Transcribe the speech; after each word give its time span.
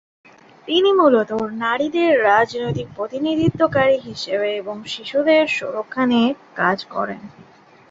তিনি 0.67 0.89
মূলত 0.93 1.31
নারীদের 1.57 2.11
রাজনৈতিক 2.29 2.87
প্রতিনিধিত্বকারী 2.95 3.97
হিসেবে 3.99 4.49
এবং 4.55 4.75
শিশুদের 4.85 5.43
সুরক্ষা 5.49 6.03
নিয়ে 6.05 6.27
কাজ 6.55 6.77
করেন। 6.85 7.21